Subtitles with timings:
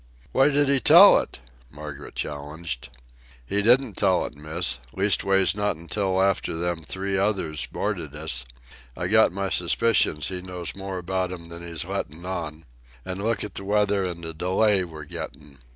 [0.31, 2.89] "Why did he tell it?" Margaret challenged.
[3.45, 8.43] "He didn't tell it, Miss—leastways, not until after them three others boarded us.
[8.97, 12.65] I got my suspicions he knows more about 'm than he's lettin' on.
[13.05, 15.59] An' look at the weather an' the delay we're gettin'.